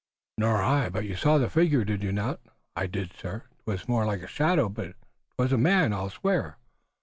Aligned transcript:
"Nor 0.39 0.63
I, 0.63 0.89
but 0.89 1.05
you 1.05 1.13
saw 1.15 1.37
the 1.37 1.47
figure, 1.47 1.85
did 1.85 2.01
you 2.01 2.11
not?" 2.11 2.39
"I 2.75 2.87
did, 2.87 3.13
sir. 3.13 3.43
'Twas 3.65 3.87
more 3.87 4.03
like 4.07 4.23
a 4.23 4.27
shadow, 4.27 4.67
but 4.67 4.95
'twas 5.37 5.51
a 5.53 5.59
man, 5.59 5.93
I'll 5.93 6.09
swear." 6.09 6.57